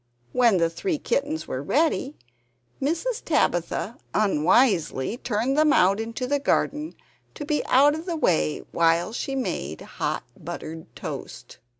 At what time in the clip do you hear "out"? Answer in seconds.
5.71-5.99, 7.67-7.93